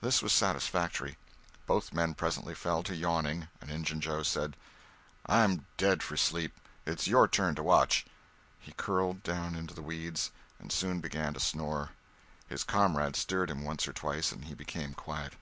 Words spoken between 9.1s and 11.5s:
down in the weeds and soon began to